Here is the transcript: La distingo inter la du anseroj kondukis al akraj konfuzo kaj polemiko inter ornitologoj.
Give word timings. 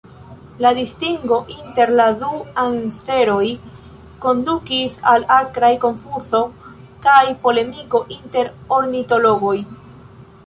La 0.63 0.69
distingo 0.77 1.35
inter 1.55 1.91
la 1.99 2.05
du 2.21 2.29
anseroj 2.61 3.43
kondukis 4.23 4.97
al 5.11 5.25
akraj 5.35 5.71
konfuzo 5.83 6.41
kaj 7.07 7.21
polemiko 7.45 8.03
inter 8.17 8.49
ornitologoj. 8.79 9.57